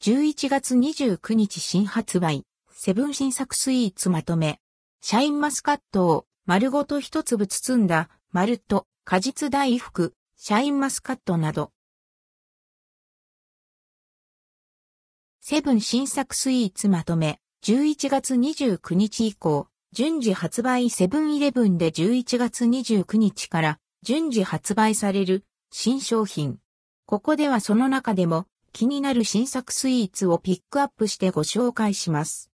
[0.00, 4.60] 11月29日新発売、セブン新作スイーツまとめ。
[5.00, 11.72] シャインマスカットを丸ごと一粒包んだ、マルト、果実大福、シャインマスカットなど。
[15.40, 26.58] セブン新作スイーツまとめ、11月29日以降、順次発売セブンイレブンで11月29日から順次発売される新商品。
[27.04, 32.50] ここではその中でも気になる新作スイーツをピックアップしてご紹介します。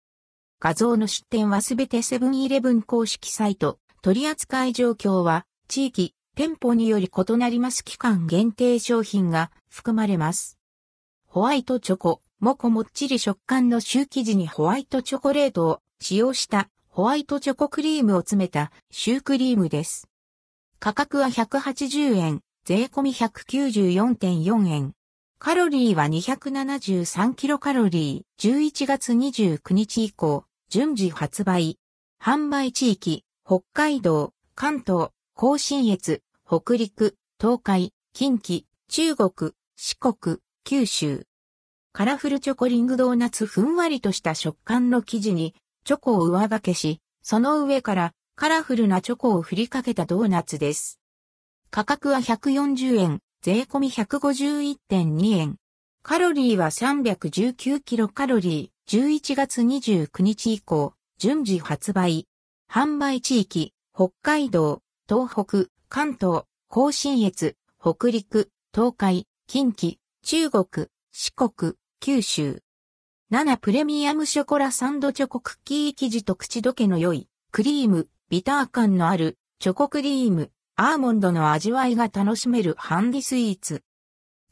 [0.59, 10.57] 画像の出展はすべてセブンイレブン公式サイト、取扱い状況は地域、店舗により異なります期間限定商品が含まれます。
[11.27, 20.07] ホワイトチョコ、もこもっちり食感のシュー生地にホワイトチョコレートを使用したホワイトチョコクリームを詰めたシュークリームです。
[20.79, 24.93] 価格は180円、税込み194.4円。
[25.43, 31.79] カロリーは273キロカロリー、11月29日以降、順次発売。
[32.23, 41.25] 販売地域、北海道、関東、甲信越、北陸、東海、近畿、中国、四国、九州。
[41.91, 50.99] カラフルチョコリングドーナツふんわりとした食感の生地にチョコを上掛けし、その上からカラフルなチョコを振りかけたドーナツです。
[51.71, 55.55] 価格は140円、税込み151.2円。
[56.03, 62.27] カロリーは319キロカロリー、11月29日以降、順次発売。
[62.71, 72.61] 販売地域、北海道、東北、関東、甲信越、北陸、東海、近畿、中国、四国、九州。
[73.31, 80.51] 7プレミアムショコラサンドチョコクッキー生地と口どけの良い、クリーム、ビター感のある、チョコクリーム、
[80.83, 83.83] アーモンドの味わいが楽しめるハンディスイーツ。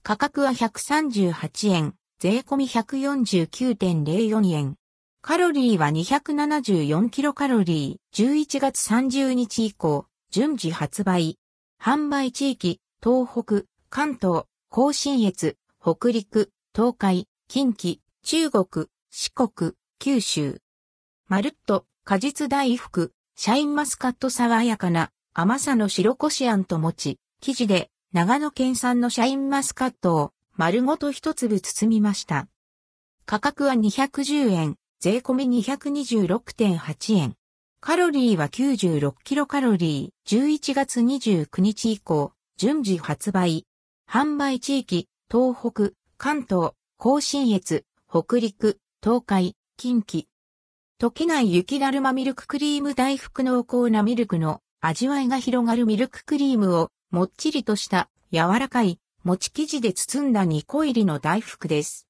[0.04, 4.76] 価格は138円、税込み149.04円。
[5.24, 11.40] カロリーは274キロカロリー、11月30日以降、順次発売。
[11.82, 20.62] 販売地域、東北、関東、甲信越、北陸、東海、近畿、中国、四国、九州。
[21.28, 32.48] まるっと、果実大福、シャインマスカット爽やかな甘さの白こしあんと餅、生地で長野県産のシャインマスカットを丸ごと一粒包みました。
[33.26, 37.36] 価格は210円、税込み226.8円。
[37.80, 43.68] カロリーは96キロカロリー、11月29日以降、順次発売。
[44.10, 50.26] 販売地域、東北、関東、甲信越、北陸、東海、近畿。
[51.00, 62.08] 溶けない雪だるまミルククリーム大福濃厚なミルクの味わいが広がるミルククリームをもっちりとした柔らかい餅生地で包んだ2個入りの大福です。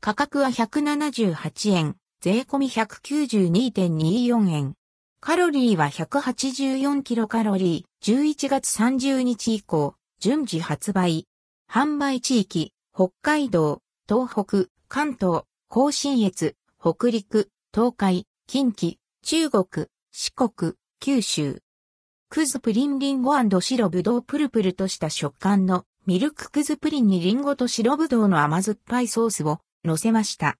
[0.00, 4.74] 価格は178円、税込み192.24円。
[5.20, 11.28] カロリーは184キロカロリー、11月30日以降、順次発売。
[11.70, 21.62] 販売地域、北海道、東北、関東、甲信越、北陸、東海、近畿、中国、四国、九州。
[22.34, 30.56] クズプリンリンゴ白ぶどうプルプルとした食感のミルククズプリンにリンゴと白ぶどうの甘酸っぱいソースを乗せました。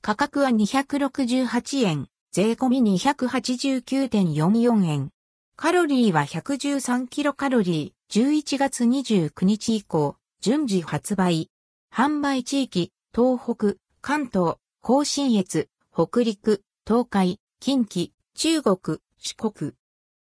[0.00, 5.10] 価格は268円、税込み289.44円。
[5.56, 11.50] カロリーは113キロカロリー、11月29日以降、順次発売。
[11.94, 19.74] 販売地域、東北、関東、甲信越、北陸、東海、近畿、中国、四国。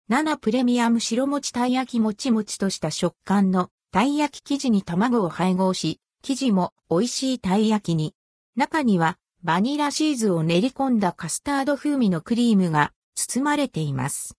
[0.08, 8.14] 7プレミアム白餅たい焼きもちもちとした食感のたい焼き生地に卵を配合し、生地も美味しいたい焼きに。
[8.54, 14.36] 中にはバニラシーズを練り込んだカスタード風味のクリームが包まれています。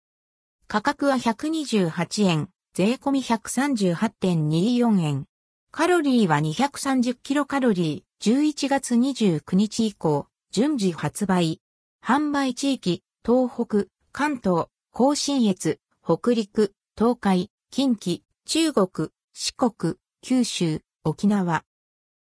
[0.67, 5.25] 価格は128円、税込み138.24円。
[5.71, 11.59] カロリーは230キロカロリー、11月29日以降、順次発売。
[12.01, 14.67] 販売地域、東北、関東、
[14.99, 21.63] 甲信越、北陸、東海、近畿、中国、四国、九州、沖縄。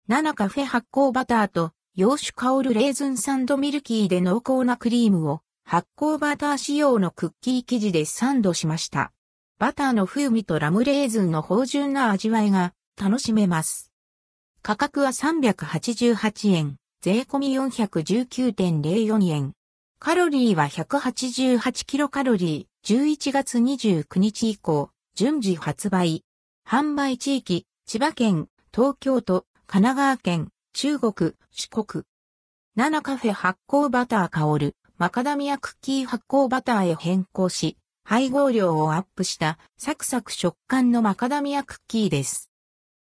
[0.07, 9.11] 7カフェ発酵バターと洋酒香るレーズンサンドミルキーで濃厚なクリームを発酵バター仕様のクッキー生地でサンドしました。
[9.59, 13.91] バターの風味とラムレーズンの芳醇な味わいが楽しめます。
[14.61, 19.51] 価格は388円、税込み419.04円。
[20.03, 26.25] カロリーは188キロカロリー、11月29日以降、順次発売。
[26.67, 32.03] 販売地域、千葉県、東京都、神奈川県、中国、四国。
[32.75, 42.49] 7カフェ発酵バター香る、マカダミアクッキー発酵バターへ変更し、配合量をアップしたサクサク食感のマカダミアクッキーです。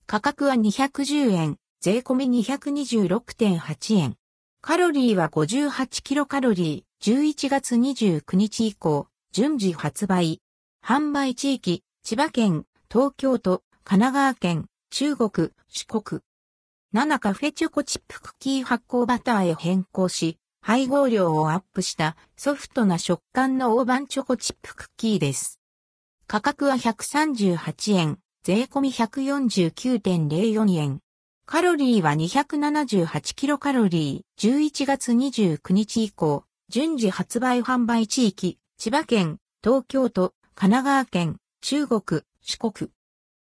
[0.09, 4.17] 価格は210円、税込み226.8円。
[4.63, 10.43] カロリーは58キロカロリー、11月29日以降、順次発売。
[10.85, 16.21] 販売地域、千葉県、東京都、神奈川県、中国、四国。
[16.95, 25.59] 7カフェチョコチップクッキー発酵バターへ変更し、配合量をアップしたソフトな食感の大判チョコチップクッキーです。
[26.27, 31.01] 価格は138円、税込み149.04円。
[31.53, 42.93] カロリーは278キロカロリー、11月29日以降、順次発売販売地域、千葉県、東京都、神奈川県、中国、四国。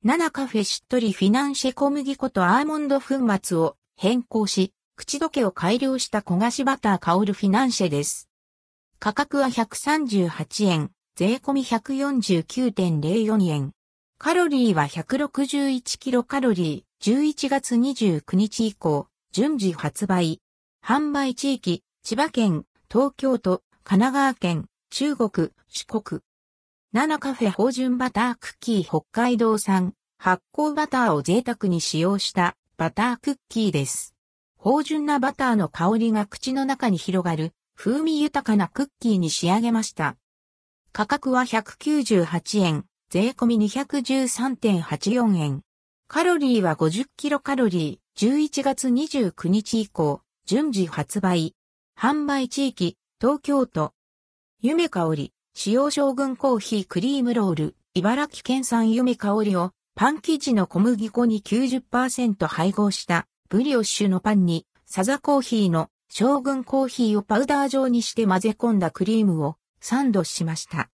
[0.07, 8.31] 7カフェしっとりフィナンシェ小麦粉とアーモンド粉末を変更し、口どけを改良した焦がしバター香るフィナンシェです。
[9.01, 13.73] 価格は138円、税込み149.04円。
[14.17, 20.41] カロリーは161キロカロリー、11月29日以降、順次発売。
[20.87, 26.21] 販売地域、千葉県、東京都、神奈川県、中国、四国。
[26.95, 34.15] 7カフェ芳醇バタークッキー北海道産、発酵バターを贅沢に使用したバタークッキーです。
[34.57, 40.15] 芳醇なバターの香りが口の中に広がる風味豊かなクッキーに仕上げました。
[40.93, 45.63] 価格は198円、税込み213.84円。
[46.15, 51.55] カロリーは50キロカロリー、11月29日以降、順次発売。
[51.99, 53.95] 販売地域、東京都。
[54.61, 70.91] 夢香り、使用将軍コーヒークリームロール、茨城県産夢香りをパン生地の小麦粉に90%配合したブリオッシュのパンに、サザコーヒーの将軍コーヒーをパウダー状にして混ぜ込んだクリームをサンドしました。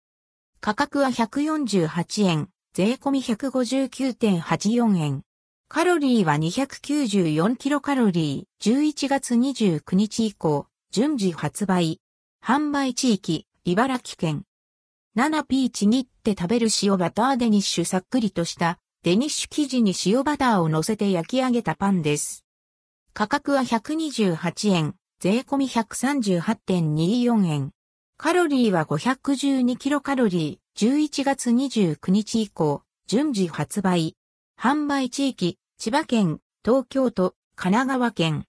[0.60, 5.22] 価格は148円、税込み159.84円。
[5.68, 12.02] カロリーは294キロカロリー、11月29日以降、順次発売。
[12.44, 14.46] 販売地域、茨城県。
[15.16, 22.44] 7ピーチにって食べる塩バターデニッシュさっくりとしたデニッシュ生地に塩バターを乗せて焼き上げたパンです。
[23.14, 27.72] 価格は128円、税込み138.24円。
[28.18, 34.16] カロリーは512キロカロリー、11月29日以降、順次発売。
[34.60, 38.42] 販売地域、千葉県、東京都、神奈川県。